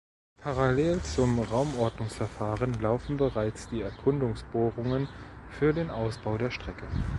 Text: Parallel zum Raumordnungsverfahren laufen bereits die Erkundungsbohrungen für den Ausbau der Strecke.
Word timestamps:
Parallel 0.41 0.99
zum 1.03 1.39
Raumordnungsverfahren 1.39 2.81
laufen 2.81 3.17
bereits 3.17 3.69
die 3.69 3.81
Erkundungsbohrungen 3.83 5.07
für 5.59 5.73
den 5.75 5.91
Ausbau 5.91 6.39
der 6.39 6.49
Strecke. 6.49 6.87